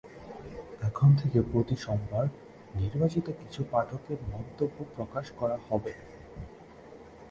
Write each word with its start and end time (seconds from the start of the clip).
এখন 0.81 1.09
থেকে 1.15 1.39
প্রতি 1.51 1.75
সোমবার 1.75 2.25
নির্বাচিত 2.75 3.25
কিছু 3.39 3.61
পাঠকের 3.71 4.19
মন্তব্য 4.31 4.77
প্রকাশ 4.95 5.25
করা 5.39 5.57
হবে। 5.67 5.91